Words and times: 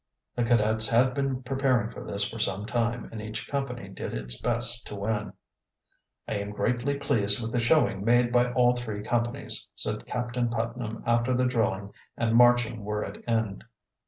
The 0.35 0.43
cadets 0.43 0.87
had 0.89 1.13
been 1.13 1.43
preparing 1.43 1.91
for 1.91 2.03
this 2.03 2.27
for 2.27 2.39
some 2.39 2.65
time 2.65 3.07
and 3.11 3.21
each 3.21 3.47
company 3.47 3.87
did 3.87 4.15
its 4.15 4.41
best 4.41 4.87
to 4.87 4.95
win. 4.95 5.33
"I 6.27 6.37
am 6.37 6.53
greatly 6.53 6.95
pleased 6.97 7.39
with 7.39 7.51
the 7.51 7.59
showing 7.59 8.03
made 8.03 8.31
by 8.31 8.51
all 8.53 8.75
three 8.75 9.03
companies," 9.03 9.69
said 9.75 10.07
Captain 10.07 10.49
Putnam 10.49 11.03
after 11.05 11.35
the 11.37 11.45
drilling 11.45 11.93
and 12.17 12.35
marching 12.35 12.83
were 12.83 13.05
at 13.05 13.17
an 13.17 13.23
end. 13.29 13.63